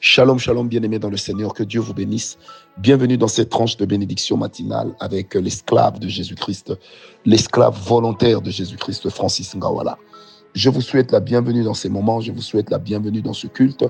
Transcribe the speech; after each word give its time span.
Shalom, 0.00 0.38
shalom, 0.38 0.68
bien-aimés 0.68 1.00
dans 1.00 1.10
le 1.10 1.16
Seigneur, 1.16 1.52
que 1.52 1.64
Dieu 1.64 1.80
vous 1.80 1.92
bénisse. 1.92 2.38
Bienvenue 2.76 3.18
dans 3.18 3.26
cette 3.26 3.48
tranche 3.50 3.76
de 3.76 3.84
bénédiction 3.84 4.36
matinale 4.36 4.94
avec 5.00 5.34
l'esclave 5.34 5.98
de 5.98 6.06
Jésus-Christ, 6.06 6.72
l'esclave 7.26 7.76
volontaire 7.84 8.40
de 8.40 8.48
Jésus-Christ, 8.48 9.10
Francis 9.10 9.56
Ngawala. 9.56 9.98
Je 10.54 10.70
vous 10.70 10.82
souhaite 10.82 11.10
la 11.10 11.18
bienvenue 11.18 11.64
dans 11.64 11.74
ces 11.74 11.88
moments, 11.88 12.20
je 12.20 12.30
vous 12.30 12.42
souhaite 12.42 12.70
la 12.70 12.78
bienvenue 12.78 13.22
dans 13.22 13.32
ce 13.32 13.48
culte. 13.48 13.84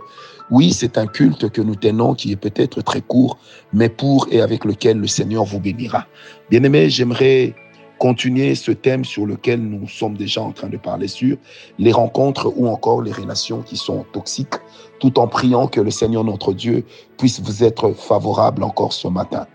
Oui, 0.50 0.72
c'est 0.72 0.96
un 0.96 1.06
culte 1.06 1.50
que 1.50 1.60
nous 1.60 1.76
tenons 1.76 2.14
qui 2.14 2.32
est 2.32 2.36
peut-être 2.36 2.80
très 2.80 3.02
court, 3.02 3.36
mais 3.74 3.90
pour 3.90 4.28
et 4.30 4.40
avec 4.40 4.64
lequel 4.64 4.96
le 4.96 5.06
Seigneur 5.06 5.44
vous 5.44 5.60
bénira. 5.60 6.06
Bien-aimés, 6.48 6.88
j'aimerais 6.88 7.54
continuer 7.98 8.54
ce 8.54 8.72
thème 8.72 9.04
sur 9.04 9.26
lequel 9.26 9.60
nous 9.60 9.88
sommes 9.88 10.16
déjà 10.16 10.40
en 10.40 10.52
train 10.52 10.68
de 10.68 10.76
parler 10.76 11.08
sur 11.08 11.36
les 11.78 11.92
rencontres 11.92 12.52
ou 12.56 12.68
encore 12.68 13.02
les 13.02 13.12
relations 13.12 13.62
qui 13.62 13.76
sont 13.76 14.04
toxiques, 14.12 14.54
tout 15.00 15.18
en 15.18 15.28
priant 15.28 15.66
que 15.66 15.80
le 15.80 15.90
Seigneur 15.90 16.24
notre 16.24 16.52
Dieu 16.52 16.84
puisse 17.18 17.40
vous 17.40 17.64
être 17.64 17.92
favorable 17.92 18.62
encore 18.62 18.92
ce 18.92 19.08
matin. 19.08 19.46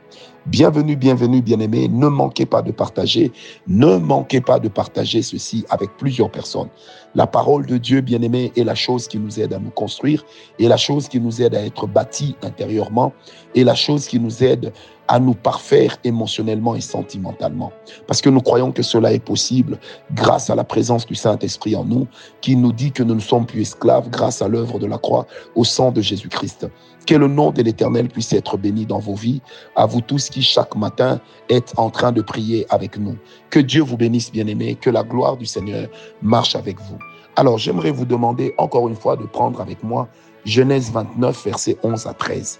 Bienvenue, 0.46 0.98
bienvenue, 0.98 1.42
bien-aimés. 1.42 1.88
Ne 1.88 2.10
manquez 2.10 2.46
pas 2.46 2.62
de 2.62 2.74
partager. 2.74 3.32
Ne 3.66 3.96
manquez 3.96 4.42
pas 4.42 4.60
de 4.60 4.68
partager 4.68 5.22
ceci 5.22 5.64
avec 5.70 5.96
plusieurs 5.96 6.30
personnes. 6.30 6.68
La 7.16 7.28
parole 7.28 7.66
de 7.66 7.78
Dieu, 7.78 8.02
bien-aimé, 8.02 8.52
est 8.58 8.66
la 8.66 8.76
chose 8.76 9.08
qui 9.08 9.20
nous 9.20 9.40
aide 9.40 9.54
à 9.54 9.60
nous 9.60 9.70
construire, 9.70 10.26
et 10.60 10.68
la 10.68 10.76
chose 10.76 11.08
qui 11.08 11.22
nous 11.22 11.42
aide 11.42 11.56
à 11.56 11.66
être 11.66 11.88
bâtis 11.88 12.36
intérieurement, 12.42 13.14
et 13.56 13.64
la 13.64 13.74
chose 13.74 14.06
qui 14.06 14.20
nous 14.20 14.44
aide 14.44 14.74
à 15.08 15.20
nous 15.20 15.34
parfaire 15.34 15.98
émotionnellement 16.04 16.76
et 16.76 16.82
sentimentalement. 16.82 17.72
Parce 18.08 18.22
que 18.22 18.30
nous 18.30 18.42
croyons 18.42 18.72
que 18.72 18.84
cela 18.84 19.14
est 19.14 19.24
possible 19.24 19.78
grâce 20.14 20.50
à 20.50 20.56
la 20.56 20.64
présence 20.64 21.06
du 21.06 21.16
Saint-Esprit 21.16 21.76
en 21.76 21.84
nous, 21.84 22.08
qui 22.42 22.56
nous 22.56 22.72
dit 22.72 22.92
que 22.92 23.04
nous 23.04 23.16
ne 23.16 23.20
sommes 23.20 23.46
plus 23.46 23.62
esclaves 23.62 24.10
grâce 24.10 24.42
à 24.42 24.48
l'œuvre 24.48 24.80
de 24.80 24.86
la 24.86 24.98
croix 24.98 25.28
au 25.56 25.64
sang 25.64 25.92
de 25.92 26.02
Jésus-Christ. 26.02 26.68
Que 27.06 27.16
le 27.16 27.28
nom 27.28 27.52
de 27.52 27.62
l'Éternel 27.62 28.08
puisse 28.08 28.32
être 28.32 28.58
béni 28.58 28.86
dans 28.86 29.00
vos 29.00 29.16
vies, 29.16 29.42
à 29.76 29.86
vous 29.86 30.02
tous 30.02 30.30
qui 30.30 30.42
chaque 30.42 30.76
matin 30.76 31.20
êtes 31.50 31.74
en 31.78 31.90
train 31.90 32.12
de 32.14 32.22
prier 32.22 32.66
avec 32.70 32.98
nous. 32.98 33.18
Que 33.50 33.60
Dieu 33.60 33.82
vous 33.82 33.98
bénisse, 33.98 34.32
bien-aimés, 34.32 34.76
que 34.76 34.90
la 34.90 35.04
gloire 35.04 35.36
du 35.36 35.46
Seigneur 35.46 35.90
marche 36.22 36.56
avec 36.56 36.80
vous. 36.80 36.98
Alors 37.36 37.58
j'aimerais 37.58 37.92
vous 37.92 38.06
demander 38.06 38.54
encore 38.58 38.88
une 38.88 38.96
fois 38.96 39.18
de 39.18 39.26
prendre 39.26 39.60
avec 39.60 39.84
moi 39.84 40.08
Genèse 40.46 40.92
29, 40.92 41.46
versets 41.46 41.78
11 41.84 42.06
à 42.06 42.14
13. 42.14 42.60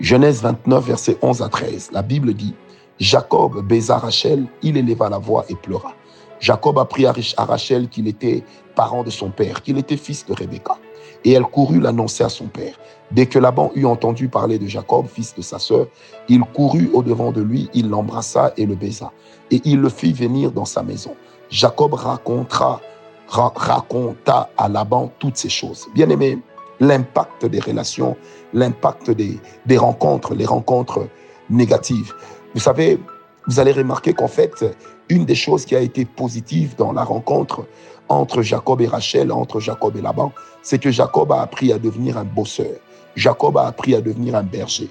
Genèse 0.00 0.42
29, 0.42 0.84
versets 0.84 1.16
11 1.22 1.42
à 1.42 1.48
13. 1.48 1.90
La 1.92 2.02
Bible 2.02 2.34
dit, 2.34 2.54
Jacob 2.98 3.64
baisa 3.64 3.98
Rachel, 3.98 4.46
il 4.62 4.76
éleva 4.76 5.08
la 5.08 5.18
voix 5.18 5.44
et 5.48 5.54
pleura. 5.54 5.94
Jacob 6.40 6.78
apprit 6.78 7.06
à 7.06 7.44
Rachel 7.44 7.88
qu'il 7.88 8.08
était 8.08 8.42
parent 8.74 9.04
de 9.04 9.10
son 9.10 9.30
père, 9.30 9.62
qu'il 9.62 9.78
était 9.78 9.96
fils 9.96 10.26
de 10.26 10.32
Rebecca. 10.32 10.76
Et 11.24 11.32
elle 11.32 11.44
courut 11.44 11.80
l'annoncer 11.80 12.24
à 12.24 12.28
son 12.28 12.46
père. 12.46 12.78
Dès 13.10 13.26
que 13.26 13.38
Laban 13.38 13.70
eut 13.76 13.86
entendu 13.86 14.28
parler 14.28 14.58
de 14.58 14.66
Jacob, 14.66 15.06
fils 15.06 15.34
de 15.34 15.42
sa 15.42 15.58
sœur, 15.58 15.86
il 16.28 16.40
courut 16.40 16.90
au-devant 16.92 17.32
de 17.32 17.40
lui, 17.40 17.70
il 17.72 17.88
l'embrassa 17.88 18.52
et 18.56 18.66
le 18.66 18.74
baisa. 18.74 19.12
Et 19.50 19.60
il 19.64 19.80
le 19.80 19.88
fit 19.88 20.12
venir 20.12 20.50
dans 20.50 20.64
sa 20.64 20.82
maison. 20.82 21.14
Jacob 21.50 21.94
raconta, 21.94 22.80
raconta 23.28 24.50
à 24.56 24.68
Laban 24.68 25.12
toutes 25.18 25.36
ces 25.36 25.48
choses. 25.48 25.86
Bien 25.94 26.10
aimé, 26.10 26.38
l'impact 26.86 27.46
des 27.46 27.60
relations, 27.60 28.16
l'impact 28.52 29.10
des, 29.10 29.38
des 29.66 29.78
rencontres, 29.78 30.34
les 30.34 30.46
rencontres 30.46 31.08
négatives. 31.50 32.12
Vous 32.54 32.60
savez, 32.60 32.98
vous 33.46 33.60
allez 33.60 33.72
remarquer 33.72 34.12
qu'en 34.12 34.28
fait, 34.28 34.64
une 35.08 35.24
des 35.24 35.34
choses 35.34 35.64
qui 35.64 35.76
a 35.76 35.80
été 35.80 36.04
positive 36.04 36.74
dans 36.76 36.92
la 36.92 37.04
rencontre 37.04 37.66
entre 38.08 38.42
Jacob 38.42 38.80
et 38.80 38.86
Rachel, 38.86 39.32
entre 39.32 39.60
Jacob 39.60 39.96
et 39.96 40.02
Laban, 40.02 40.32
c'est 40.62 40.78
que 40.78 40.90
Jacob 40.90 41.32
a 41.32 41.42
appris 41.42 41.72
à 41.72 41.78
devenir 41.78 42.18
un 42.18 42.24
bosseur. 42.24 42.76
Jacob 43.16 43.56
a 43.56 43.66
appris 43.66 43.94
à 43.94 44.00
devenir 44.00 44.34
un 44.34 44.42
berger. 44.42 44.90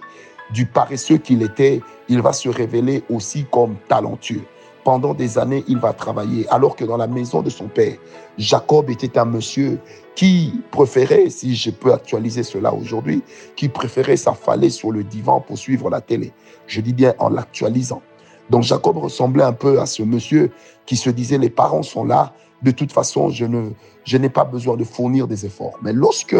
Du 0.51 0.65
paresseux 0.65 1.17
qu'il 1.17 1.41
était, 1.41 1.81
il 2.09 2.21
va 2.21 2.33
se 2.33 2.49
révéler 2.49 3.03
aussi 3.09 3.45
comme 3.51 3.75
talentueux. 3.87 4.43
Pendant 4.83 5.13
des 5.13 5.37
années, 5.37 5.63
il 5.67 5.77
va 5.77 5.93
travailler, 5.93 6.45
alors 6.49 6.75
que 6.75 6.83
dans 6.83 6.97
la 6.97 7.07
maison 7.07 7.41
de 7.41 7.49
son 7.49 7.67
père, 7.67 7.95
Jacob 8.37 8.89
était 8.89 9.17
un 9.17 9.23
monsieur 9.23 9.79
qui 10.13 10.61
préférait, 10.71 11.29
si 11.29 11.55
je 11.55 11.69
peux 11.69 11.93
actualiser 11.93 12.43
cela 12.43 12.73
aujourd'hui, 12.73 13.23
qui 13.55 13.69
préférait 13.69 14.17
s'affaler 14.17 14.69
sur 14.69 14.91
le 14.91 15.03
divan 15.03 15.39
pour 15.39 15.57
suivre 15.57 15.89
la 15.89 16.01
télé. 16.01 16.33
Je 16.67 16.81
dis 16.81 16.93
bien 16.93 17.13
en 17.19 17.29
l'actualisant. 17.29 18.01
Donc 18.49 18.63
Jacob 18.63 18.97
ressemblait 18.97 19.43
un 19.43 19.53
peu 19.53 19.79
à 19.79 19.85
ce 19.85 20.03
monsieur 20.03 20.51
qui 20.85 20.97
se 20.97 21.09
disait, 21.09 21.37
les 21.37 21.49
parents 21.49 21.83
sont 21.83 22.03
là, 22.03 22.33
de 22.61 22.71
toute 22.71 22.91
façon, 22.91 23.29
je 23.29 23.45
ne, 23.45 23.69
je 24.03 24.17
n'ai 24.17 24.29
pas 24.29 24.43
besoin 24.43 24.75
de 24.75 24.83
fournir 24.83 25.27
des 25.27 25.45
efforts. 25.45 25.79
Mais 25.81 25.93
lorsque 25.93 26.35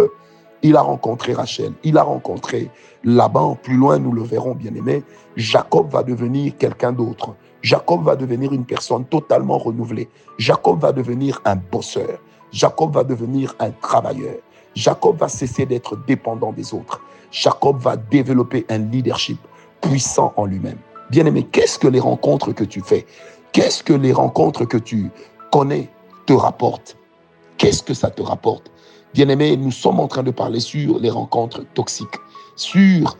il 0.63 0.75
a 0.75 0.81
rencontré 0.81 1.33
Rachel, 1.33 1.73
il 1.83 1.97
a 1.97 2.03
rencontré 2.03 2.69
Laban, 3.03 3.55
plus 3.55 3.75
loin 3.75 3.99
nous 3.99 4.11
le 4.11 4.23
verrons 4.23 4.55
bien 4.55 4.73
aimé, 4.75 5.03
Jacob 5.35 5.89
va 5.91 6.03
devenir 6.03 6.57
quelqu'un 6.57 6.91
d'autre. 6.91 7.35
Jacob 7.63 8.03
va 8.03 8.18
devenir 8.18 8.51
une 8.51 8.66
personne 8.66 9.06
totalement 9.06 9.57
renouvelée. 9.57 10.09
Jacob 10.38 10.81
va 10.81 10.91
devenir 10.91 11.41
un 11.46 11.56
bosseur. 11.56 12.19
Jacob 12.51 12.94
va 12.94 13.03
devenir 13.06 13.56
un 13.59 13.72
travailleur. 13.72 14.35
Jacob 14.75 15.18
va 15.18 15.29
cesser 15.29 15.66
d'être 15.66 15.97
dépendant 16.06 16.51
des 16.51 16.74
autres. 16.74 17.01
Jacob 17.31 17.79
va 17.79 17.96
développer 17.96 18.66
un 18.69 18.79
leadership 18.79 19.40
puissant 19.81 20.34
en 20.35 20.46
lui-même. 20.46 20.78
Bien-aimé, 21.09 21.47
qu'est-ce 21.51 21.79
que 21.79 21.88
les 21.88 22.01
rencontres 22.01 22.51
que 22.51 22.66
tu 22.66 22.81
fais? 22.81 23.06
Qu'est-ce 23.53 23.81
que 23.81 23.94
les 23.94 24.12
rencontres 24.12 24.66
que 24.66 24.78
tu 24.78 25.09
connais 25.51 25.90
te 26.25 26.34
rapportent? 26.34 26.97
Qu'est-ce 27.57 27.81
que 27.81 27.94
ça 27.94 28.09
te 28.09 28.22
rapporte? 28.22 28.72
Bien-aimé, 29.13 29.56
nous 29.56 29.72
sommes 29.72 30.00
en 30.00 30.07
train 30.07 30.24
de 30.24 30.31
parler 30.31 30.59
sur 30.59 31.00
les 31.00 31.09
rencontres 31.09 31.63
toxiques, 31.74 32.18
sur 32.56 33.18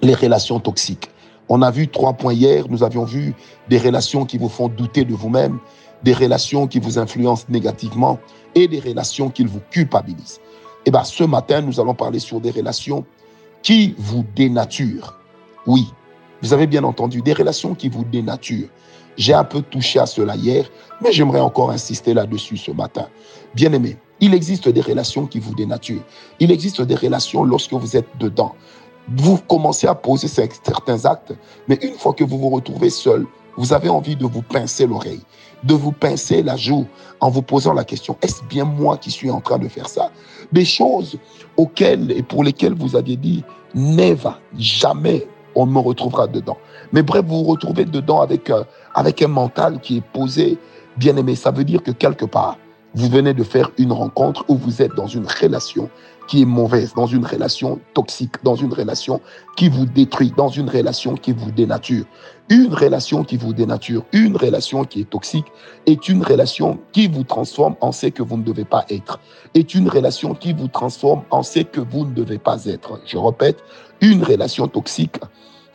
les 0.00 0.14
relations 0.14 0.58
toxiques. 0.60 1.10
On 1.48 1.62
a 1.62 1.70
vu 1.70 1.88
trois 1.88 2.12
points 2.12 2.34
hier. 2.34 2.64
Nous 2.68 2.82
avions 2.82 3.04
vu 3.04 3.34
des 3.68 3.78
relations 3.78 4.24
qui 4.24 4.38
vous 4.38 4.48
font 4.48 4.68
douter 4.68 5.04
de 5.04 5.14
vous-même, 5.14 5.58
des 6.02 6.12
relations 6.12 6.66
qui 6.66 6.78
vous 6.78 6.98
influencent 6.98 7.46
négativement 7.48 8.18
et 8.54 8.68
des 8.68 8.80
relations 8.80 9.30
qui 9.30 9.44
vous 9.44 9.60
culpabilisent. 9.70 10.40
Et 10.84 10.88
eh 10.88 10.90
bien, 10.90 11.04
ce 11.04 11.24
matin, 11.24 11.60
nous 11.60 11.80
allons 11.80 11.94
parler 11.94 12.18
sur 12.18 12.40
des 12.40 12.50
relations 12.50 13.04
qui 13.62 13.94
vous 13.98 14.24
dénaturent. 14.34 15.18
Oui, 15.66 15.92
vous 16.40 16.52
avez 16.52 16.66
bien 16.66 16.84
entendu, 16.84 17.20
des 17.20 17.32
relations 17.32 17.74
qui 17.74 17.88
vous 17.88 18.04
dénaturent. 18.04 18.68
J'ai 19.16 19.34
un 19.34 19.44
peu 19.44 19.60
touché 19.60 19.98
à 19.98 20.06
cela 20.06 20.36
hier, 20.36 20.70
mais 21.02 21.10
j'aimerais 21.12 21.40
encore 21.40 21.72
insister 21.72 22.14
là-dessus 22.14 22.56
ce 22.56 22.70
matin. 22.70 23.08
Bien 23.54 23.72
aimé, 23.72 23.96
il 24.20 24.32
existe 24.32 24.68
des 24.68 24.80
relations 24.80 25.26
qui 25.26 25.40
vous 25.40 25.54
dénaturent. 25.54 26.04
Il 26.38 26.52
existe 26.52 26.80
des 26.82 26.94
relations 26.94 27.42
lorsque 27.42 27.72
vous 27.72 27.96
êtes 27.96 28.08
dedans. 28.18 28.54
Vous 29.16 29.38
commencez 29.38 29.86
à 29.86 29.94
poser 29.94 30.28
certains 30.28 31.04
actes, 31.06 31.32
mais 31.66 31.78
une 31.82 31.94
fois 31.94 32.12
que 32.12 32.24
vous 32.24 32.38
vous 32.38 32.50
retrouvez 32.50 32.90
seul, 32.90 33.26
vous 33.56 33.72
avez 33.72 33.88
envie 33.88 34.16
de 34.16 34.26
vous 34.26 34.42
pincer 34.42 34.86
l'oreille, 34.86 35.22
de 35.64 35.74
vous 35.74 35.92
pincer 35.92 36.42
la 36.42 36.56
joue 36.56 36.86
en 37.20 37.30
vous 37.30 37.42
posant 37.42 37.72
la 37.72 37.84
question, 37.84 38.16
est-ce 38.22 38.44
bien 38.44 38.64
moi 38.64 38.98
qui 38.98 39.10
suis 39.10 39.30
en 39.30 39.40
train 39.40 39.58
de 39.58 39.66
faire 39.66 39.88
ça? 39.88 40.10
Des 40.52 40.64
choses 40.64 41.18
auxquelles 41.56 42.12
et 42.12 42.22
pour 42.22 42.44
lesquelles 42.44 42.74
vous 42.74 42.96
aviez 42.96 43.16
dit, 43.16 43.42
never, 43.74 44.30
jamais 44.56 45.26
on 45.54 45.66
me 45.66 45.78
retrouvera 45.78 46.26
dedans. 46.26 46.58
Mais 46.92 47.02
bref, 47.02 47.24
vous 47.26 47.44
vous 47.44 47.50
retrouvez 47.50 47.84
dedans 47.84 48.20
avec, 48.20 48.50
euh, 48.50 48.62
avec 48.94 49.22
un 49.22 49.28
mental 49.28 49.80
qui 49.80 49.96
est 49.98 50.06
posé, 50.12 50.58
bien 50.96 51.16
aimé. 51.16 51.34
Ça 51.34 51.50
veut 51.50 51.64
dire 51.64 51.82
que 51.82 51.90
quelque 51.90 52.26
part, 52.26 52.58
vous 52.94 53.08
venez 53.08 53.34
de 53.34 53.44
faire 53.44 53.70
une 53.78 53.92
rencontre 53.92 54.44
où 54.48 54.56
vous 54.56 54.82
êtes 54.82 54.94
dans 54.94 55.06
une 55.06 55.26
relation 55.26 55.90
qui 56.26 56.42
est 56.42 56.46
mauvaise, 56.46 56.92
dans 56.94 57.06
une 57.06 57.24
relation 57.24 57.80
toxique, 57.94 58.34
dans 58.44 58.54
une 58.54 58.72
relation 58.72 59.20
qui 59.56 59.68
vous 59.68 59.86
détruit, 59.86 60.32
dans 60.36 60.48
une 60.48 60.68
relation 60.68 61.14
qui 61.14 61.32
vous 61.32 61.50
dénature. 61.50 62.04
Une 62.50 62.72
relation 62.72 63.24
qui 63.24 63.36
vous 63.36 63.52
dénature, 63.52 64.04
une 64.12 64.36
relation 64.36 64.84
qui 64.84 65.00
est 65.00 65.10
toxique, 65.10 65.46
est 65.86 66.08
une 66.08 66.22
relation 66.22 66.78
qui 66.92 67.08
vous 67.08 67.24
transforme 67.24 67.76
en 67.80 67.92
ce 67.92 68.06
que 68.06 68.22
vous 68.22 68.36
ne 68.36 68.42
devez 68.42 68.64
pas 68.64 68.84
être. 68.90 69.20
Est 69.54 69.74
une 69.74 69.88
relation 69.88 70.34
qui 70.34 70.52
vous 70.52 70.68
transforme 70.68 71.22
en 71.30 71.42
ce 71.42 71.60
que 71.60 71.80
vous 71.80 72.04
ne 72.04 72.12
devez 72.12 72.38
pas 72.38 72.64
être. 72.66 73.00
Je 73.06 73.16
répète, 73.16 73.58
une 74.00 74.22
relation 74.22 74.68
toxique 74.68 75.16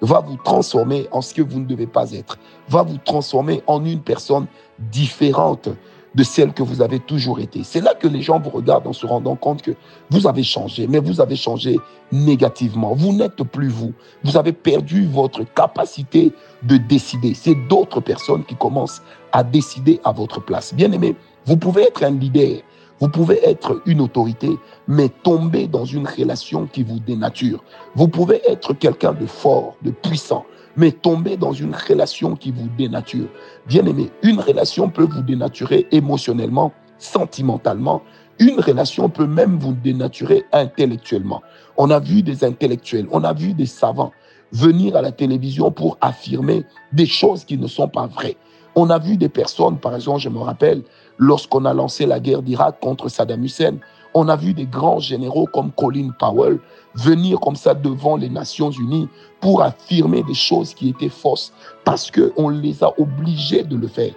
va 0.01 0.19
vous 0.19 0.38
transformer 0.38 1.07
en 1.12 1.21
ce 1.21 1.33
que 1.33 1.42
vous 1.42 1.60
ne 1.60 1.65
devez 1.65 1.88
pas 1.88 2.12
être, 2.12 2.38
va 2.69 2.83
vous 2.83 2.98
transformer 2.98 3.63
en 3.68 3.83
une 3.86 4.01
personne 4.01 4.48
différente 4.92 5.69
de 6.15 6.24
celle 6.24 6.54
que 6.54 6.63
vous 6.63 6.81
avez 6.81 7.00
toujours 7.00 7.39
été. 7.39 7.63
C'est 7.63 7.81
là 7.81 7.94
que 7.94 8.07
les 8.07 8.21
gens 8.21 8.39
vous 8.39 8.50
regardent 8.50 8.88
en 8.88 8.94
se 8.94 9.06
rendant 9.06 9.36
compte 9.36 9.62
que 9.62 9.71
vous 10.10 10.27
avez 10.27 10.44
changé, 10.44 10.88
mais 10.88 11.00
vous 11.00 11.21
avez 11.21 11.36
changé 11.36 11.80
négativement. 12.12 12.94
Vous 12.94 13.13
n'êtes 13.13 13.44
plus 13.44 13.69
vous. 13.69 13.94
Vous 14.24 14.38
avez 14.38 14.54
perdu 14.54 15.07
votre 15.07 15.44
capacité 15.54 16.31
de 16.63 16.77
décider. 16.77 17.33
C'est 17.33 17.56
d'autres 17.68 18.00
personnes 18.00 18.44
qui 18.44 18.56
commencent 18.56 19.01
à 19.31 19.44
décider 19.44 20.00
à 20.04 20.12
votre 20.12 20.39
place. 20.39 20.74
Bien 20.74 20.92
aimé, 20.92 21.15
vous 21.45 21.57
pouvez 21.57 21.83
être 21.83 22.04
un 22.04 22.12
leader, 22.12 22.62
vous 23.00 23.10
pouvez 23.10 23.44
être 23.45 23.81
une 23.86 24.01
autorité, 24.01 24.50
mais 24.88 25.10
tomber 25.10 25.68
dans 25.68 25.86
une 25.86 26.07
relation 26.07 26.68
qui 26.68 26.83
vous 26.83 27.00
dénature. 27.00 27.63
Vous 27.95 28.07
pouvez 28.07 28.42
être 28.48 28.74
quelqu'un 28.74 29.13
de 29.13 29.25
fort, 29.25 29.75
de 29.81 29.92
puissant, 29.92 30.45
mais 30.75 30.92
tomber 30.92 31.38
dans 31.38 31.54
une 31.54 31.75
relation 31.75 32.36
qui 32.36 32.52
vous 32.52 32.68
dénature. 32.78 33.28
Bien 33.68 33.86
aimé, 33.86 34.12
une 34.24 34.40
relation 34.40 34.90
peut 34.90 35.08
vous 35.10 35.22
dénaturer 35.22 35.88
émotionnellement, 35.92 36.72
sentimentalement, 36.98 38.02
Une 38.40 38.60
relation 38.60 39.10
peut 39.10 39.28
même 39.28 39.60
vous 39.60 39.74
dénaturer 39.74 40.44
intellectuellement. 40.52 41.44
On 41.78 41.92
a 41.92 42.00
vu 42.00 42.24
des 42.24 42.44
intellectuels, 42.44 43.08
on 43.12 43.24
a 43.24 43.31
vu 43.31 43.54
des 43.54 43.68
savants 43.68 44.12
venir 44.52 44.96
à 44.96 45.02
la 45.02 45.12
télévision 45.12 45.72
pour 45.72 45.98
affirmer 46.02 46.64
des 46.92 47.06
choses 47.06 47.44
qui 47.44 47.58
ne 47.58 47.68
sont 47.68 47.88
pas 47.88 48.08
vraies. 48.08 48.38
On 48.75 48.90
a 48.90 48.98
vu 48.98 49.18
des 49.18 49.30
personnes, 49.30 49.78
par 49.78 49.96
exemple, 49.96 50.20
je 50.20 50.30
me 50.30 50.40
rappelle, 50.40 50.84
lorsqu'on 51.18 51.66
a 51.66 51.74
lancé 51.74 52.06
la 52.06 52.20
guerre 52.20 52.42
d'Irak 52.42 52.80
contre 52.80 53.08
Saddam 53.10 53.44
Hussein, 53.44 53.75
on 54.13 54.27
a 54.27 54.36
vu 54.36 54.54
des 54.54 54.65
grands 54.65 55.00
généraux 55.00 55.48
comme 55.48 55.71
Colin 55.71 56.10
Powell 56.18 56.60
venir 56.95 57.39
comme 57.39 57.56
ça 57.56 57.74
devant 57.74 58.15
les 58.15 58.30
Nations 58.30 58.71
Unies 58.71 59.10
pour 59.42 59.62
affirmer 59.63 60.24
des 60.24 60.33
choses 60.33 60.74
qui 60.74 60.89
étaient 60.89 61.10
fausses 61.10 61.54
parce 61.83 62.12
qu'on 62.12 62.50
les 62.50 62.83
a 62.83 62.94
obligés 63.00 63.63
de 63.63 63.75
le 63.75 63.88
faire. 63.88 64.13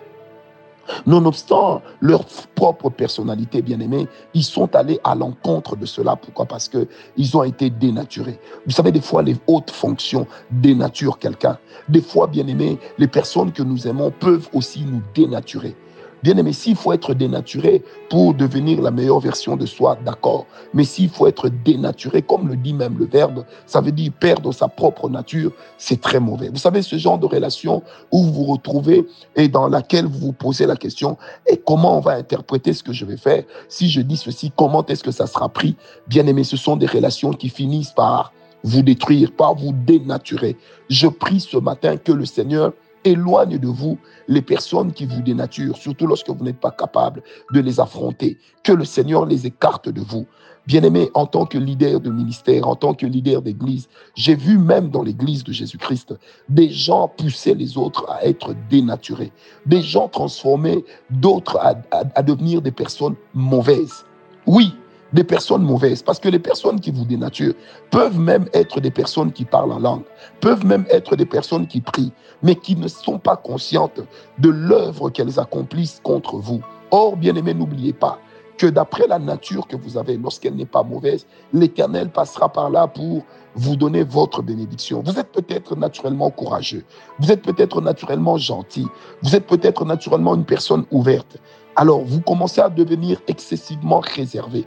Nonobstant 1.04 1.82
leur 2.00 2.25
propre 2.54 2.90
personnalité, 2.90 3.60
bien-aimée, 3.60 4.06
ils 4.34 4.44
sont 4.44 4.75
allés 4.76 5.00
à 5.04 5.14
l'encontre 5.14 5.76
de 5.76 5.84
cela. 5.87 6.16
Pourquoi? 6.16 6.46
Parce 6.46 6.69
qu'ils 6.69 7.37
ont 7.37 7.43
été 7.43 7.70
dénaturés. 7.70 8.38
Vous 8.66 8.72
savez, 8.72 8.93
des 8.93 9.00
fois, 9.00 9.22
les 9.22 9.37
hautes 9.48 9.70
fonctions 9.70 10.26
dénaturent 10.50 11.19
quelqu'un. 11.19 11.58
Des 11.88 12.00
fois, 12.00 12.28
bien-aimés, 12.28 12.78
les 12.98 13.08
personnes 13.08 13.52
que 13.52 13.62
nous 13.62 13.88
aimons 13.88 14.12
peuvent 14.12 14.48
aussi 14.52 14.84
nous 14.84 15.02
dénaturer. 15.14 15.75
Bien 16.22 16.36
aimé, 16.36 16.52
s'il 16.52 16.76
faut 16.76 16.92
être 16.92 17.14
dénaturé 17.14 17.82
pour 18.08 18.34
devenir 18.34 18.80
la 18.80 18.90
meilleure 18.90 19.20
version 19.20 19.56
de 19.56 19.66
soi, 19.66 19.98
d'accord. 20.04 20.46
Mais 20.72 20.84
s'il 20.84 21.08
faut 21.08 21.26
être 21.26 21.48
dénaturé, 21.48 22.22
comme 22.22 22.48
le 22.48 22.56
dit 22.56 22.72
même 22.72 22.98
le 22.98 23.06
verbe, 23.06 23.44
ça 23.66 23.80
veut 23.80 23.92
dire 23.92 24.12
perdre 24.18 24.52
sa 24.52 24.68
propre 24.68 25.08
nature, 25.08 25.52
c'est 25.78 26.00
très 26.00 26.18
mauvais. 26.20 26.48
Vous 26.48 26.58
savez, 26.58 26.82
ce 26.82 26.96
genre 26.96 27.18
de 27.18 27.26
relation 27.26 27.82
où 28.10 28.22
vous 28.22 28.32
vous 28.32 28.44
retrouvez 28.44 29.06
et 29.34 29.48
dans 29.48 29.68
laquelle 29.68 30.06
vous 30.06 30.18
vous 30.18 30.32
posez 30.32 30.66
la 30.66 30.76
question, 30.76 31.16
et 31.46 31.56
comment 31.58 31.98
on 31.98 32.00
va 32.00 32.12
interpréter 32.12 32.72
ce 32.72 32.82
que 32.82 32.92
je 32.92 33.04
vais 33.04 33.16
faire 33.16 33.44
Si 33.69 33.88
je 33.88 34.00
dis 34.00 34.16
ceci, 34.16 34.52
comment 34.56 34.84
est-ce 34.86 35.04
que 35.04 35.10
ça 35.10 35.26
sera 35.26 35.48
pris 35.48 35.76
Bien 36.06 36.26
aimé, 36.26 36.44
ce 36.44 36.56
sont 36.56 36.76
des 36.76 36.86
relations 36.86 37.30
qui 37.30 37.48
finissent 37.48 37.92
par 37.92 38.32
vous 38.64 38.82
détruire, 38.82 39.30
par 39.32 39.54
vous 39.54 39.72
dénaturer. 39.72 40.56
Je 40.90 41.06
prie 41.06 41.40
ce 41.40 41.56
matin 41.56 41.96
que 41.96 42.12
le 42.12 42.24
Seigneur 42.24 42.72
éloigne 43.06 43.58
de 43.58 43.69
vous 43.69 43.99
les 44.29 44.43
personnes 44.43 44.93
qui 44.93 45.06
vous 45.06 45.23
dénaturent, 45.23 45.76
surtout 45.76 46.06
lorsque 46.06 46.29
vous 46.29 46.44
n'êtes 46.44 46.61
pas 46.61 46.70
capable 46.70 47.23
de 47.53 47.61
les 47.61 47.81
affronter. 47.81 48.38
Que 48.62 48.73
le 48.73 48.85
Seigneur 48.85 49.25
les 49.25 49.47
écarte 49.47 49.88
de 49.88 50.00
vous. 50.00 50.26
Bien-aimé, 50.67 51.11
en 51.14 51.26
tant 51.26 51.47
que 51.47 51.58
leader 51.58 52.00
de 52.00 52.11
ministère, 52.11 52.67
en 52.67 52.75
tant 52.75 52.93
que 52.93 53.06
leader 53.06 53.41
d'église, 53.41 53.88
j'ai 54.17 54.35
vu 54.35 54.58
même 54.58 54.91
dans 54.91 55.03
l'église 55.03 55.44
de 55.44 55.53
Jésus-Christ 55.53 56.14
des 56.49 56.70
gens 56.70 57.06
pousser 57.06 57.55
les 57.55 57.79
autres 57.79 58.05
à 58.11 58.25
être 58.26 58.53
dénaturés, 58.69 59.31
des 59.64 59.81
gens 59.81 60.08
transformer 60.08 60.85
d'autres 61.08 61.56
à, 61.58 61.76
à 61.93 62.23
devenir 62.23 62.62
des 62.62 62.73
personnes 62.73 63.14
mauvaises. 63.32 64.05
Oui, 64.47 64.75
des 65.12 65.25
personnes 65.25 65.62
mauvaises. 65.62 66.03
Parce 66.03 66.19
que 66.19 66.29
les 66.29 66.38
personnes 66.38 66.81
qui 66.81 66.91
vous 66.91 67.05
dénaturent 67.05 67.55
peuvent 67.91 68.19
même 68.19 68.47
être 68.53 68.81
des 68.81 68.91
personnes 68.91 69.32
qui 69.32 69.44
parlent 69.44 69.73
en 69.73 69.79
langue, 69.79 70.05
peuvent 70.41 70.64
même 70.64 70.85
être 70.91 71.17
des 71.17 71.26
personnes 71.26 71.67
qui 71.67 71.81
prient, 71.81 72.12
mais 72.43 72.55
qui 72.55 72.76
ne 72.76 72.88
sont 72.88 73.19
pas 73.19 73.37
conscientes 73.37 74.00
de 74.38 74.50
l'œuvre 74.50 75.11
qu'elles 75.11 75.38
accomplissent 75.38 76.00
contre 76.03 76.37
vous. 76.37 76.61
Or, 76.91 77.17
bien 77.17 77.35
aimé, 77.35 77.55
n'oubliez 77.55 77.93
pas 77.93 78.19
que 78.56 78.67
d'après 78.67 79.06
la 79.06 79.19
nature 79.19 79.67
que 79.67 79.76
vous 79.76 79.99
avez, 79.99 80.17
lorsqu'elle 80.17 80.55
n'est 80.55 80.64
pas 80.64 80.82
mauvaise, 80.82 81.26
l'Éternel 81.53 82.08
passera 82.11 82.50
par 82.50 82.70
là 82.70 82.87
pour 82.87 83.23
vous 83.55 83.76
donner 83.76 84.03
votre 84.03 84.43
bénédiction. 84.43 85.03
Vous 85.05 85.19
êtes 85.19 85.32
peut-être 85.32 85.76
naturellement 85.76 86.31
courageux, 86.31 86.85
vous 87.19 87.31
êtes 87.32 87.43
peut-être 87.43 87.81
naturellement 87.81 88.37
gentil, 88.37 88.87
vous 89.23 89.37
êtes 89.37 89.47
peut-être 89.47 89.85
naturellement 89.85 90.35
une 90.35 90.44
personne 90.44 90.85
ouverte. 90.91 91.38
Alors 91.75 92.03
vous 92.05 92.20
commencez 92.20 92.61
à 92.61 92.69
devenir 92.69 93.20
excessivement 93.29 94.00
réservé. 94.00 94.64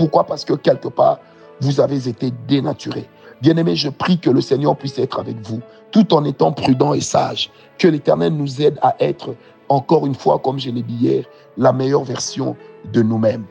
Pourquoi? 0.00 0.24
Parce 0.24 0.46
que 0.46 0.54
quelque 0.54 0.88
part, 0.88 1.18
vous 1.60 1.78
avez 1.78 2.08
été 2.08 2.32
dénaturé. 2.48 3.06
Bien-aimé, 3.42 3.76
je 3.76 3.90
prie 3.90 4.18
que 4.18 4.30
le 4.30 4.40
Seigneur 4.40 4.74
puisse 4.74 4.98
être 4.98 5.20
avec 5.20 5.36
vous, 5.46 5.60
tout 5.90 6.14
en 6.14 6.24
étant 6.24 6.52
prudent 6.52 6.94
et 6.94 7.02
sage. 7.02 7.50
Que 7.76 7.86
l'Éternel 7.86 8.32
nous 8.32 8.62
aide 8.62 8.78
à 8.80 8.96
être, 8.98 9.34
encore 9.68 10.06
une 10.06 10.14
fois, 10.14 10.38
comme 10.38 10.58
je 10.58 10.70
l'ai 10.70 10.80
dit 10.80 10.94
hier, 10.94 11.24
la 11.58 11.74
meilleure 11.74 12.04
version 12.04 12.56
de 12.94 13.02
nous-mêmes. 13.02 13.44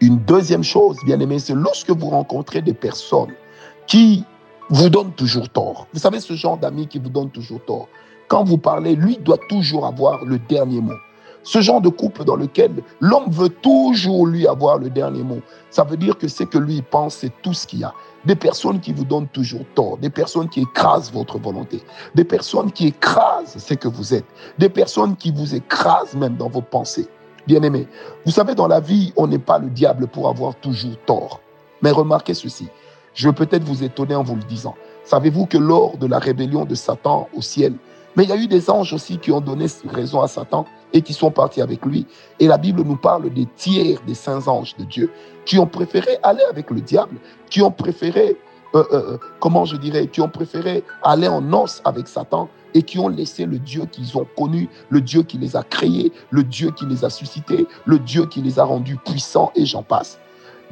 Une 0.00 0.18
deuxième 0.18 0.64
chose, 0.64 0.96
bien-aimé, 1.06 1.38
c'est 1.38 1.54
lorsque 1.54 1.90
vous 1.90 2.08
rencontrez 2.08 2.60
des 2.60 2.74
personnes 2.74 3.32
qui 3.86 4.24
vous 4.70 4.88
donnent 4.88 5.12
toujours 5.12 5.48
tort. 5.50 5.86
Vous 5.92 6.00
savez, 6.00 6.18
ce 6.18 6.34
genre 6.34 6.58
d'amis 6.58 6.88
qui 6.88 6.98
vous 6.98 7.10
donnent 7.10 7.30
toujours 7.30 7.64
tort. 7.64 7.86
Quand 8.26 8.42
vous 8.42 8.58
parlez, 8.58 8.96
lui 8.96 9.18
doit 9.18 9.38
toujours 9.48 9.86
avoir 9.86 10.24
le 10.24 10.40
dernier 10.40 10.80
mot. 10.80 10.98
Ce 11.44 11.60
genre 11.60 11.80
de 11.80 11.88
couple 11.88 12.24
dans 12.24 12.36
lequel 12.36 12.70
l'homme 13.00 13.30
veut 13.30 13.48
toujours 13.48 14.26
lui 14.26 14.46
avoir 14.46 14.78
le 14.78 14.90
dernier 14.90 15.22
mot. 15.22 15.40
Ça 15.70 15.84
veut 15.84 15.96
dire 15.96 16.16
que 16.16 16.28
ce 16.28 16.44
que 16.44 16.58
lui 16.58 16.82
pense, 16.82 17.16
c'est 17.16 17.32
tout 17.42 17.52
ce 17.52 17.66
qu'il 17.66 17.80
y 17.80 17.84
a. 17.84 17.92
Des 18.24 18.36
personnes 18.36 18.78
qui 18.78 18.92
vous 18.92 19.04
donnent 19.04 19.26
toujours 19.28 19.64
tort, 19.74 19.98
des 19.98 20.10
personnes 20.10 20.48
qui 20.48 20.60
écrasent 20.60 21.12
votre 21.12 21.38
volonté, 21.38 21.82
des 22.14 22.24
personnes 22.24 22.70
qui 22.70 22.88
écrasent 22.88 23.56
ce 23.58 23.74
que 23.74 23.88
vous 23.88 24.14
êtes, 24.14 24.26
des 24.58 24.68
personnes 24.68 25.16
qui 25.16 25.32
vous 25.32 25.54
écrasent 25.54 26.14
même 26.14 26.36
dans 26.36 26.48
vos 26.48 26.60
pensées. 26.62 27.08
Bien-aimés, 27.48 27.88
vous 28.24 28.30
savez, 28.30 28.54
dans 28.54 28.68
la 28.68 28.78
vie, 28.78 29.12
on 29.16 29.26
n'est 29.26 29.40
pas 29.40 29.58
le 29.58 29.68
diable 29.68 30.06
pour 30.06 30.28
avoir 30.28 30.54
toujours 30.54 30.96
tort. 31.06 31.40
Mais 31.82 31.90
remarquez 31.90 32.34
ceci, 32.34 32.68
je 33.14 33.28
vais 33.28 33.34
peut-être 33.34 33.64
vous 33.64 33.82
étonner 33.82 34.14
en 34.14 34.22
vous 34.22 34.36
le 34.36 34.44
disant. 34.44 34.76
Savez-vous 35.04 35.46
que 35.46 35.58
lors 35.58 35.96
de 35.96 36.06
la 36.06 36.20
rébellion 36.20 36.64
de 36.64 36.76
Satan 36.76 37.28
au 37.34 37.42
ciel, 37.42 37.74
mais 38.16 38.24
il 38.24 38.30
y 38.30 38.32
a 38.32 38.36
eu 38.36 38.46
des 38.46 38.70
anges 38.70 38.92
aussi 38.92 39.18
qui 39.18 39.30
ont 39.30 39.40
donné 39.40 39.66
raison 39.88 40.20
à 40.20 40.28
Satan 40.28 40.66
et 40.92 41.02
qui 41.02 41.12
sont 41.12 41.30
partis 41.30 41.62
avec 41.62 41.84
lui. 41.84 42.06
Et 42.40 42.46
la 42.46 42.58
Bible 42.58 42.82
nous 42.82 42.96
parle 42.96 43.32
des 43.32 43.46
tiers 43.56 43.98
des 44.06 44.14
saints 44.14 44.46
anges 44.48 44.76
de 44.76 44.84
Dieu 44.84 45.10
qui 45.44 45.58
ont 45.58 45.66
préféré 45.66 46.18
aller 46.22 46.44
avec 46.50 46.70
le 46.70 46.80
diable, 46.80 47.16
qui 47.50 47.62
ont 47.62 47.70
préféré, 47.70 48.36
comment 49.40 49.64
je 49.64 49.76
dirais, 49.76 50.06
qui 50.06 50.20
ont 50.20 50.28
préféré 50.28 50.84
aller 51.02 51.28
en 51.28 51.40
noces 51.40 51.80
avec 51.84 52.08
Satan 52.08 52.48
et 52.74 52.82
qui 52.82 52.98
ont 52.98 53.08
laissé 53.08 53.44
le 53.44 53.58
Dieu 53.58 53.84
qu'ils 53.90 54.16
ont 54.16 54.26
connu, 54.36 54.68
le 54.88 55.00
Dieu 55.00 55.22
qui 55.22 55.38
les 55.38 55.56
a 55.56 55.62
créés, 55.62 56.12
le 56.30 56.42
Dieu 56.42 56.70
qui 56.70 56.86
les 56.86 57.04
a 57.04 57.10
suscités, 57.10 57.66
le 57.84 57.98
Dieu 57.98 58.26
qui 58.26 58.40
les 58.40 58.58
a 58.58 58.64
rendus 58.64 58.96
puissants 58.96 59.52
et 59.54 59.66
j'en 59.66 59.82
passe. 59.82 60.18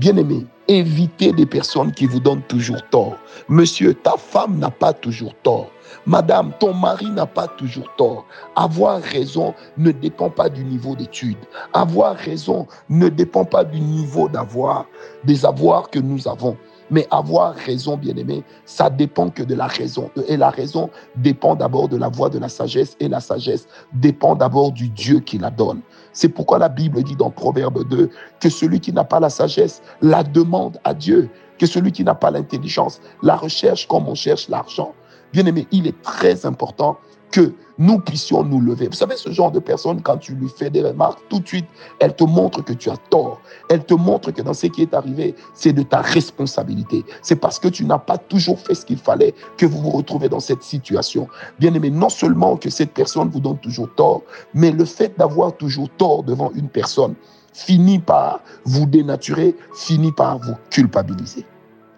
Bien-aimés, 0.01 0.47
évitez 0.67 1.31
des 1.31 1.45
personnes 1.45 1.93
qui 1.93 2.07
vous 2.07 2.21
donnent 2.21 2.41
toujours 2.49 2.81
tort. 2.89 3.19
Monsieur, 3.51 3.93
ta 3.93 4.17
femme 4.17 4.59
n'a 4.59 4.71
pas 4.71 4.95
toujours 4.95 5.35
tort. 5.43 5.71
Madame, 6.07 6.53
ton 6.59 6.73
mari 6.73 7.11
n'a 7.11 7.27
pas 7.27 7.47
toujours 7.47 7.95
tort. 7.99 8.25
Avoir 8.57 9.03
raison 9.03 9.53
ne 9.77 9.91
dépend 9.93 10.31
pas 10.31 10.49
du 10.49 10.65
niveau 10.65 10.97
d'études. 10.97 11.45
Avoir 11.75 12.17
raison 12.17 12.67
ne 12.89 13.11
dépend 13.11 13.45
pas 13.45 13.63
du 13.63 13.79
niveau 13.79 14.27
d'avoir, 14.27 14.87
des 15.25 15.45
avoirs 15.45 15.91
que 15.91 15.99
nous 15.99 16.27
avons. 16.27 16.57
Mais 16.91 17.07
avoir 17.11 17.55
raison, 17.55 17.97
bien-aimé, 17.97 18.43
ça 18.65 18.91
dépend 18.91 19.31
que 19.31 19.43
de 19.43 19.55
la 19.55 19.67
raison. 19.67 20.11
Et 20.29 20.37
la 20.37 20.51
raison 20.51 20.91
dépend 21.17 21.55
d'abord 21.55 21.89
de 21.89 21.97
la 21.97 22.09
voix 22.09 22.29
de 22.29 22.39
la 22.39 22.49
sagesse. 22.49 22.97
Et 23.01 23.09
la 23.09 23.21
sagesse 23.21 23.67
dépend 23.93 24.35
d'abord 24.35 24.73
du 24.73 24.89
Dieu 24.89 25.21
qui 25.21 25.39
la 25.39 25.51
donne. 25.51 25.81
C'est 26.13 26.29
pourquoi 26.29 26.59
la 26.59 26.69
Bible 26.69 27.03
dit 27.03 27.17
dans 27.17 27.31
Proverbe 27.31 27.89
2 27.89 28.11
que 28.41 28.49
celui 28.49 28.81
qui 28.81 28.93
n'a 28.93 29.05
pas 29.05 29.21
la 29.21 29.31
sagesse 29.31 29.83
la 30.03 30.23
demande 30.23 30.79
à 30.85 30.95
Dieu. 30.95 31.31
Que 31.59 31.67
celui 31.67 31.93
qui 31.93 32.05
n'a 32.05 32.15
pas 32.15 32.31
l'intelligence 32.31 33.01
la 33.23 33.37
recherche 33.37 33.87
comme 33.87 34.09
on 34.09 34.15
cherche 34.15 34.49
l'argent. 34.49 34.95
Bien-aimé, 35.33 35.69
il 35.71 35.87
est 35.87 36.03
très 36.03 36.45
important 36.45 36.99
que 37.31 37.53
nous 37.79 37.99
puissions 37.99 38.45
nous 38.45 38.61
lever. 38.61 38.89
Vous 38.89 38.95
savez, 38.95 39.17
ce 39.17 39.31
genre 39.31 39.51
de 39.51 39.59
personne, 39.59 40.03
quand 40.03 40.19
tu 40.19 40.35
lui 40.35 40.49
fais 40.49 40.69
des 40.69 40.83
remarques, 40.83 41.21
tout 41.31 41.41
de 41.41 41.49
suite, 41.49 41.67
elle 41.99 42.15
te 42.15 42.25
montre 42.25 42.63
que 42.63 42.75
tu 42.75 42.91
as 42.91 42.97
tort. 43.09 43.41
Elle 43.71 43.85
te 43.85 43.95
montre 43.95 44.33
que 44.33 44.43
dans 44.43 44.53
ce 44.53 44.67
qui 44.67 44.83
est 44.83 44.93
arrivé, 44.93 45.35
c'est 45.55 45.73
de 45.73 45.83
ta 45.83 46.03
responsabilité. 46.03 47.05
C'est 47.23 47.37
parce 47.37 47.59
que 47.59 47.69
tu 47.69 47.87
n'as 47.87 47.99
pas 47.99 48.19
toujours 48.19 48.59
fait 48.61 48.75
ce 48.75 48.85
qu'il 48.85 48.99
fallait 48.99 49.35
que 49.57 49.65
vous 49.65 49.81
vous 49.81 49.91
retrouvez 49.91 50.29
dans 50.29 50.41
cette 50.41 50.63
situation. 50.63 51.27
Bien 51.59 51.73
aimé, 51.73 51.89
non 51.91 52.11
seulement 52.11 52.57
que 52.57 52.69
cette 52.69 52.93
personne 52.93 53.31
vous 53.31 53.41
donne 53.41 53.59
toujours 53.59 53.89
tort, 53.95 54.23
mais 54.53 54.71
le 54.71 54.85
fait 54.85 55.17
d'avoir 55.19 55.57
toujours 55.57 55.89
tort 55.97 56.23
devant 56.23 56.51
une 56.55 56.69
personne 56.69 57.15
finit 57.55 57.99
par 57.99 58.41
vous 58.65 58.87
dénaturer, 58.87 59.57
finit 59.75 60.13
par 60.13 60.39
vous 60.39 60.55
culpabiliser. 60.71 61.47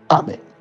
Amen. 0.08 0.51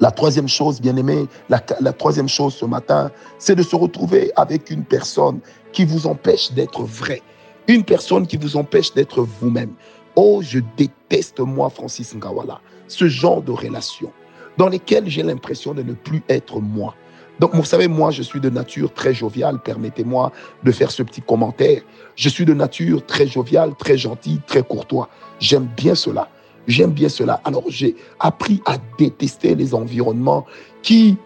La 0.00 0.10
troisième 0.10 0.48
chose, 0.48 0.80
bien 0.80 0.96
aimé, 0.96 1.26
la, 1.48 1.60
troisième 1.92 2.28
chose 2.28 2.54
ce 2.54 2.64
matin, 2.64 3.10
c'est 3.38 3.54
de 3.54 3.62
se 3.62 3.76
retrouver 3.76 4.30
avec 4.36 4.70
une 4.70 4.84
personne 4.84 5.40
qui 5.72 5.84
vous 5.84 6.06
empêche 6.06 6.52
d'être 6.52 6.82
vrai, 6.82 7.22
une 7.68 7.84
personne 7.84 8.26
qui 8.26 8.36
vous 8.36 8.56
empêche 8.56 8.92
d'être 8.94 9.22
vous-même. 9.22 9.72
Oh, 10.14 10.40
je 10.42 10.60
déteste 10.76 11.40
moi, 11.40 11.68
Francis 11.68 12.14
Ngawala, 12.14 12.60
ce 12.88 13.08
genre 13.08 13.42
de 13.42 13.52
relation 13.52 14.10
dans 14.56 14.68
lesquelles 14.68 15.08
j'ai 15.08 15.22
l'impression 15.22 15.74
de 15.74 15.82
ne 15.82 15.92
plus 15.92 16.22
être 16.28 16.60
moi. 16.60 16.94
Donc, 17.38 17.54
vous 17.54 17.64
savez, 17.64 17.86
moi, 17.86 18.10
je 18.10 18.22
suis 18.22 18.40
de 18.40 18.48
nature 18.48 18.92
très 18.92 19.12
joviale. 19.12 19.58
Permettez-moi 19.62 20.32
de 20.64 20.72
faire 20.72 20.90
ce 20.90 21.02
petit 21.02 21.20
commentaire. 21.20 21.82
Je 22.14 22.30
suis 22.30 22.46
de 22.46 22.54
nature 22.54 23.04
très 23.04 23.26
joviale, 23.26 23.74
très 23.78 23.98
gentille, 23.98 24.40
très 24.46 24.62
courtois. 24.62 25.10
J'aime 25.38 25.68
bien 25.76 25.94
cela. 25.94 26.30
J'aime 26.66 26.90
bien 26.90 27.08
cela. 27.08 27.40
Alors 27.44 27.64
j'ai 27.68 27.96
appris 28.20 28.60
à 28.66 28.76
détester 28.98 29.54
les 29.54 29.74
environnements 29.74 30.46
qui 30.82 31.16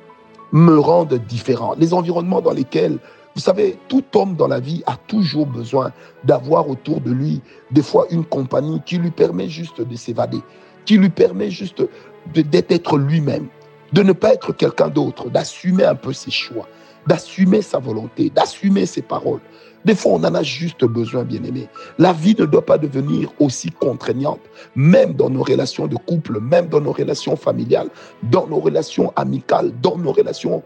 me 0.53 0.79
rendent 0.79 1.21
différent. 1.29 1.75
Les 1.79 1.95
environnements 1.95 2.41
dans 2.41 2.53
lesquels, 2.53 2.99
vous 3.35 3.41
savez, 3.41 3.79
tout 3.89 4.05
homme 4.15 4.35
dans 4.35 4.49
la 4.49 4.61
vie 4.61 4.83
a 4.87 4.97
toujours 4.97 5.47
besoin 5.47 5.93
d'avoir 6.25 6.69
autour 6.69 7.01
de 7.01 7.13
lui 7.13 7.41
des 7.71 7.83
fois 7.83 8.07
une 8.11 8.25
compagnie 8.25 8.81
qui 8.85 8.99
lui 8.99 9.11
permet 9.11 9.49
juste 9.49 9.81
de 9.81 9.97
s'évader, 9.97 10.41
qui 10.85 10.97
lui 10.97 11.11
permet 11.11 11.51
juste 11.51 11.83
d'être 12.35 12.99
lui-même, 12.99 13.47
de 13.93 14.03
ne 14.03 14.13
pas 14.13 14.35
être 14.35 14.53
quelqu'un 14.53 14.89
d'autre, 14.89 15.31
d'assumer 15.31 15.85
un 15.85 15.95
peu 15.95 16.13
ses 16.13 16.31
choix, 16.31 16.67
d'assumer 17.07 17.63
sa 17.63 17.79
volonté, 17.79 18.31
d'assumer 18.31 18.87
ses 18.87 19.03
paroles. 19.03 19.41
Des 19.85 19.95
fois, 19.95 20.13
on 20.13 20.25
en 20.25 20.35
a 20.35 20.43
juste 20.43 20.85
besoin, 20.85 21.25
bien 21.25 21.43
aimé. 21.43 21.67
La 21.99 22.13
vie 22.13 22.37
ne 22.39 22.45
doit 22.45 22.65
pas 22.65 22.77
devenir 22.77 23.33
aussi 23.39 23.71
contraignante, 23.71 24.41
même 24.77 25.15
dans 25.15 25.31
nos 25.31 25.43
relations 25.43 25.87
de 25.87 25.97
couple, 25.97 26.39
même 26.41 26.69
dans 26.69 26.81
nos 26.81 26.93
relations 26.93 27.35
familiales, 27.35 27.89
dans 28.23 28.47
nos 28.47 28.61
relations 28.61 29.11
amicales, 29.17 29.73
dans 29.81 29.97
nos 29.97 30.13
relations 30.13 30.63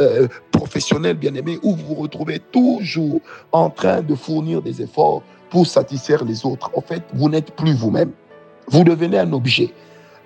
euh, 0.00 0.26
professionnelles, 0.50 1.16
bien 1.16 1.34
aimé, 1.34 1.58
où 1.62 1.76
vous 1.76 1.94
vous 1.94 2.02
retrouvez 2.02 2.40
toujours 2.40 3.20
en 3.52 3.70
train 3.70 4.02
de 4.02 4.14
fournir 4.16 4.60
des 4.60 4.82
efforts 4.82 5.22
pour 5.50 5.66
satisfaire 5.66 6.24
les 6.24 6.44
autres. 6.44 6.70
En 6.74 6.80
fait, 6.80 7.02
vous 7.14 7.28
n'êtes 7.28 7.52
plus 7.52 7.74
vous-même. 7.74 8.10
Vous 8.68 8.82
devenez 8.82 9.18
un 9.18 9.32
objet. 9.32 9.72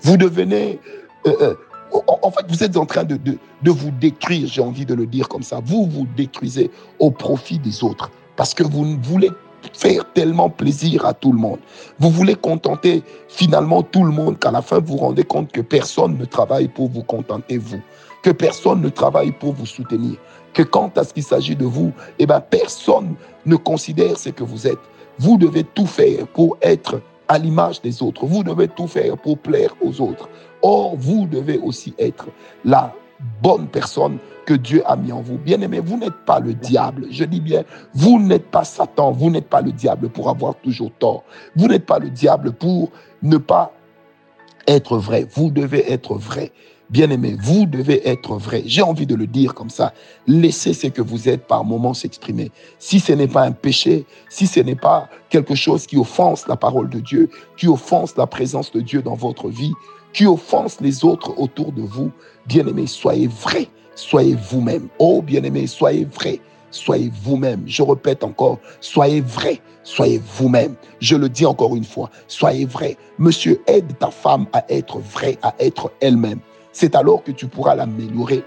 Vous 0.00 0.16
devenez 0.16 0.78
euh, 1.26 1.34
euh, 1.42 1.54
en 1.92 2.30
fait, 2.30 2.44
vous 2.48 2.62
êtes 2.62 2.76
en 2.76 2.86
train 2.86 3.04
de, 3.04 3.16
de, 3.16 3.70
vous 3.70 3.90
détruire, 3.90 4.46
j'ai 4.48 4.62
envie 4.62 4.86
de 4.86 4.94
le 4.94 5.06
dire 5.06 5.28
comme 5.28 5.42
ça. 5.42 5.60
Vous 5.64 5.86
vous 5.86 6.06
détruisez 6.16 6.70
au 6.98 7.10
profit 7.10 7.58
des 7.58 7.84
autres 7.84 8.10
parce 8.36 8.54
que 8.54 8.62
vous 8.62 8.96
voulez 9.02 9.30
faire 9.72 10.12
tellement 10.12 10.50
plaisir 10.50 11.06
à 11.06 11.14
tout 11.14 11.32
le 11.32 11.38
monde. 11.38 11.58
Vous 11.98 12.10
voulez 12.10 12.34
contenter 12.34 13.02
finalement 13.28 13.82
tout 13.82 14.04
le 14.04 14.12
monde 14.12 14.38
qu'à 14.38 14.50
la 14.50 14.62
fin 14.62 14.78
vous 14.78 14.96
vous 14.96 14.98
rendez 14.98 15.24
compte 15.24 15.50
que 15.52 15.60
personne 15.60 16.16
ne 16.18 16.24
travaille 16.24 16.68
pour 16.68 16.88
vous 16.88 17.02
contenter 17.02 17.58
vous, 17.58 17.80
que 18.22 18.30
personne 18.30 18.80
ne 18.80 18.88
travaille 18.88 19.32
pour 19.32 19.52
vous 19.54 19.66
soutenir, 19.66 20.16
que 20.52 20.62
quant 20.62 20.92
à 20.96 21.04
ce 21.04 21.12
qu'il 21.12 21.22
s'agit 21.22 21.56
de 21.56 21.64
vous, 21.64 21.92
eh 22.18 22.26
ben 22.26 22.40
personne 22.40 23.14
ne 23.44 23.56
considère 23.56 24.18
ce 24.18 24.30
que 24.30 24.44
vous 24.44 24.66
êtes. 24.66 24.78
Vous 25.18 25.38
devez 25.38 25.64
tout 25.64 25.86
faire 25.86 26.26
pour 26.28 26.56
être 26.60 27.00
à 27.28 27.38
l'image 27.38 27.80
des 27.80 28.02
autres. 28.02 28.26
Vous 28.26 28.44
devez 28.44 28.68
tout 28.68 28.86
faire 28.86 29.16
pour 29.16 29.38
plaire 29.38 29.74
aux 29.80 30.00
autres. 30.00 30.28
Or, 30.62 30.96
vous 30.96 31.26
devez 31.26 31.58
aussi 31.58 31.94
être 31.98 32.28
la 32.64 32.94
bonne 33.42 33.66
personne 33.68 34.18
que 34.44 34.54
Dieu 34.54 34.82
a 34.86 34.96
mis 34.96 35.12
en 35.12 35.20
vous. 35.20 35.38
Bien 35.38 35.60
aimé, 35.60 35.80
vous 35.80 35.98
n'êtes 35.98 36.24
pas 36.24 36.40
le 36.40 36.54
diable. 36.54 37.06
Je 37.10 37.24
dis 37.24 37.40
bien, 37.40 37.64
vous 37.94 38.20
n'êtes 38.20 38.50
pas 38.50 38.64
Satan, 38.64 39.10
vous 39.10 39.30
n'êtes 39.30 39.48
pas 39.48 39.60
le 39.60 39.72
diable 39.72 40.08
pour 40.08 40.30
avoir 40.30 40.54
toujours 40.56 40.92
tort. 40.98 41.24
Vous 41.56 41.66
n'êtes 41.66 41.86
pas 41.86 41.98
le 41.98 42.10
diable 42.10 42.52
pour 42.52 42.90
ne 43.22 43.36
pas 43.36 43.72
être 44.66 44.98
vrai. 44.98 45.26
Vous 45.34 45.50
devez 45.50 45.90
être 45.92 46.14
vrai. 46.14 46.52
Bien-aimé, 46.88 47.36
vous 47.40 47.66
devez 47.66 48.08
être 48.08 48.36
vrai. 48.36 48.62
J'ai 48.64 48.82
envie 48.82 49.06
de 49.06 49.16
le 49.16 49.26
dire 49.26 49.54
comme 49.54 49.70
ça. 49.70 49.92
Laissez 50.28 50.72
ce 50.72 50.86
que 50.86 51.02
vous 51.02 51.28
êtes 51.28 51.48
par 51.48 51.64
moments 51.64 51.94
s'exprimer. 51.94 52.52
Si 52.78 53.00
ce 53.00 53.12
n'est 53.12 53.26
pas 53.26 53.42
un 53.42 53.50
péché, 53.50 54.06
si 54.28 54.46
ce 54.46 54.60
n'est 54.60 54.76
pas 54.76 55.08
quelque 55.28 55.56
chose 55.56 55.84
qui 55.88 55.96
offense 55.96 56.46
la 56.46 56.54
parole 56.54 56.88
de 56.88 57.00
Dieu, 57.00 57.28
qui 57.56 57.66
offense 57.66 58.16
la 58.16 58.28
présence 58.28 58.70
de 58.70 58.80
Dieu 58.80 59.02
dans 59.02 59.16
votre 59.16 59.48
vie, 59.48 59.72
qui 60.16 60.26
offense 60.26 60.80
les 60.80 61.04
autres 61.04 61.38
autour 61.38 61.70
de 61.70 61.82
vous, 61.82 62.10
bien-aimé, 62.46 62.88
soyez 62.88 63.28
vrai. 63.28 63.68
Soyez 63.94 64.34
vous-même. 64.34 64.88
Oh, 64.98 65.22
bien-aimé, 65.22 65.68
soyez 65.68 66.04
vrai. 66.04 66.40
Soyez 66.70 67.12
vous-même. 67.22 67.62
Je 67.66 67.82
répète 67.82 68.24
encore, 68.24 68.58
soyez 68.80 69.20
vrai. 69.20 69.60
Soyez 69.84 70.20
vous-même. 70.36 70.74
Je 71.00 71.16
le 71.16 71.28
dis 71.28 71.46
encore 71.46 71.76
une 71.76 71.84
fois, 71.84 72.10
soyez 72.26 72.64
vrai. 72.66 72.96
Monsieur, 73.18 73.62
aide 73.68 73.96
ta 73.98 74.10
femme 74.10 74.46
à 74.52 74.64
être 74.68 74.98
vraie, 74.98 75.38
à 75.42 75.54
être 75.60 75.92
elle-même 76.00 76.40
c'est 76.76 76.94
alors 76.94 77.22
que 77.22 77.32
tu 77.32 77.46
pourras 77.46 77.74
l'améliorer. 77.74 78.44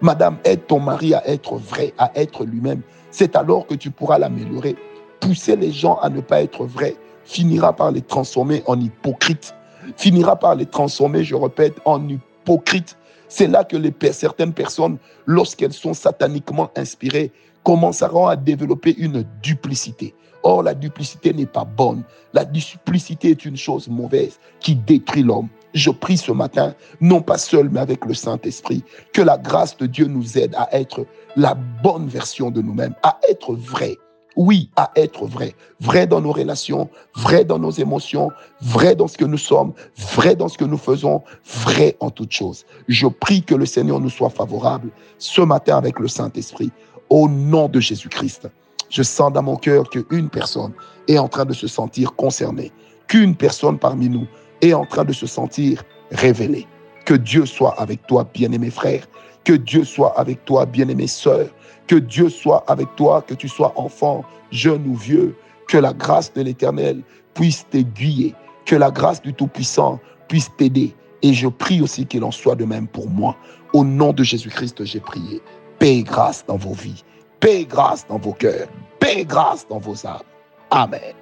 Madame, 0.00 0.36
aide 0.44 0.66
ton 0.68 0.78
mari 0.78 1.14
à 1.14 1.28
être 1.28 1.56
vrai, 1.56 1.92
à 1.98 2.12
être 2.14 2.44
lui-même. 2.44 2.80
C'est 3.10 3.34
alors 3.34 3.66
que 3.66 3.74
tu 3.74 3.90
pourras 3.90 4.20
l'améliorer. 4.20 4.76
Pousser 5.18 5.56
les 5.56 5.72
gens 5.72 5.96
à 5.96 6.08
ne 6.08 6.20
pas 6.20 6.42
être 6.42 6.64
vrais 6.64 6.94
finira 7.24 7.72
par 7.72 7.90
les 7.90 8.02
transformer 8.02 8.62
en 8.66 8.80
hypocrites. 8.80 9.52
Finira 9.96 10.38
par 10.38 10.54
les 10.54 10.66
transformer, 10.66 11.24
je 11.24 11.34
répète, 11.34 11.74
en 11.84 12.08
hypocrites. 12.08 12.96
C'est 13.28 13.46
là 13.46 13.64
que 13.64 13.76
les, 13.76 13.94
certaines 14.12 14.52
personnes, 14.52 14.98
lorsqu'elles 15.26 15.72
sont 15.72 15.94
sataniquement 15.94 16.70
inspirées, 16.76 17.32
commenceront 17.64 18.26
à 18.26 18.36
développer 18.36 18.94
une 18.98 19.24
duplicité. 19.42 20.14
Or, 20.42 20.62
la 20.62 20.74
duplicité 20.74 21.32
n'est 21.32 21.46
pas 21.46 21.64
bonne. 21.64 22.02
La 22.32 22.44
duplicité 22.44 23.30
est 23.30 23.44
une 23.44 23.56
chose 23.56 23.88
mauvaise 23.88 24.38
qui 24.60 24.74
détruit 24.74 25.22
l'homme. 25.22 25.48
Je 25.74 25.90
prie 25.90 26.18
ce 26.18 26.32
matin, 26.32 26.74
non 27.00 27.22
pas 27.22 27.38
seul, 27.38 27.70
mais 27.70 27.80
avec 27.80 28.04
le 28.04 28.12
Saint-Esprit, 28.12 28.84
que 29.12 29.22
la 29.22 29.38
grâce 29.38 29.76
de 29.76 29.86
Dieu 29.86 30.06
nous 30.06 30.36
aide 30.36 30.54
à 30.56 30.68
être 30.76 31.06
la 31.36 31.54
bonne 31.54 32.08
version 32.08 32.50
de 32.50 32.60
nous-mêmes, 32.60 32.94
à 33.02 33.18
être 33.30 33.54
vrai. 33.54 33.96
Oui, 34.36 34.70
à 34.76 34.90
être 34.96 35.26
vrai. 35.26 35.54
Vrai 35.80 36.06
dans 36.06 36.20
nos 36.20 36.32
relations, 36.32 36.88
vrai 37.14 37.44
dans 37.44 37.58
nos 37.58 37.70
émotions, 37.70 38.30
vrai 38.60 38.94
dans 38.94 39.08
ce 39.08 39.18
que 39.18 39.24
nous 39.24 39.38
sommes, 39.38 39.72
vrai 40.14 40.34
dans 40.36 40.48
ce 40.48 40.56
que 40.56 40.64
nous 40.64 40.78
faisons, 40.78 41.22
vrai 41.44 41.96
en 42.00 42.10
toutes 42.10 42.32
choses. 42.32 42.64
Je 42.88 43.06
prie 43.06 43.42
que 43.42 43.54
le 43.54 43.66
Seigneur 43.66 44.00
nous 44.00 44.10
soit 44.10 44.30
favorable 44.30 44.90
ce 45.18 45.42
matin 45.42 45.76
avec 45.76 45.98
le 45.98 46.08
Saint-Esprit. 46.08 46.70
Au 47.10 47.28
nom 47.28 47.68
de 47.68 47.78
Jésus-Christ, 47.78 48.48
je 48.88 49.02
sens 49.02 49.32
dans 49.32 49.42
mon 49.42 49.56
cœur 49.56 49.88
qu'une 49.90 50.30
personne 50.30 50.72
est 51.08 51.18
en 51.18 51.28
train 51.28 51.44
de 51.44 51.52
se 51.52 51.66
sentir 51.66 52.14
concernée, 52.14 52.72
qu'une 53.08 53.36
personne 53.36 53.78
parmi 53.78 54.08
nous 54.08 54.26
est 54.62 54.72
en 54.72 54.86
train 54.86 55.04
de 55.04 55.12
se 55.12 55.26
sentir 55.26 55.82
révélé. 56.10 56.66
Que 57.12 57.18
Dieu 57.18 57.44
soit 57.44 57.78
avec 57.78 58.06
toi, 58.06 58.26
bien-aimé 58.32 58.70
frère. 58.70 59.06
Que 59.44 59.52
Dieu 59.52 59.84
soit 59.84 60.18
avec 60.18 60.42
toi, 60.46 60.64
bien-aimé 60.64 61.06
sœur. 61.06 61.46
Que 61.86 61.96
Dieu 61.96 62.30
soit 62.30 62.64
avec 62.68 62.88
toi, 62.96 63.20
que 63.20 63.34
tu 63.34 63.48
sois 63.48 63.70
enfant, 63.76 64.24
jeune 64.50 64.86
ou 64.86 64.94
vieux. 64.94 65.36
Que 65.68 65.76
la 65.76 65.92
grâce 65.92 66.32
de 66.32 66.40
l'Éternel 66.40 67.02
puisse 67.34 67.66
t'aiguiller. 67.68 68.34
Que 68.64 68.76
la 68.76 68.90
grâce 68.90 69.20
du 69.20 69.34
Tout-Puissant 69.34 70.00
puisse 70.28 70.48
t'aider. 70.56 70.96
Et 71.20 71.34
je 71.34 71.48
prie 71.48 71.82
aussi 71.82 72.06
qu'il 72.06 72.24
en 72.24 72.30
soit 72.30 72.54
de 72.54 72.64
même 72.64 72.88
pour 72.88 73.10
moi. 73.10 73.36
Au 73.74 73.84
nom 73.84 74.14
de 74.14 74.22
Jésus-Christ, 74.22 74.82
j'ai 74.86 75.00
prié. 75.00 75.42
Paix 75.80 75.98
et 75.98 76.02
grâce 76.04 76.46
dans 76.46 76.56
vos 76.56 76.72
vies. 76.72 77.04
Paix 77.40 77.60
et 77.60 77.66
grâce 77.66 78.06
dans 78.08 78.20
vos 78.20 78.32
cœurs. 78.32 78.68
Paix 79.00 79.18
et 79.18 79.26
grâce 79.26 79.68
dans 79.68 79.80
vos 79.80 80.06
âmes. 80.06 80.22
Amen. 80.70 81.12